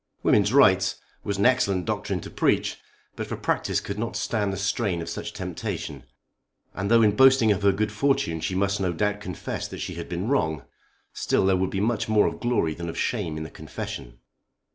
[0.23, 2.79] Women's rights was an excellent doctrine to preach,
[3.15, 6.05] but for practice could not stand the strain of such temptation.
[6.73, 9.93] And though in boasting of her good fortune she must no doubt confess that she
[9.93, 10.63] had been wrong,
[11.13, 14.17] still there would be much more of glory than of shame in the confession.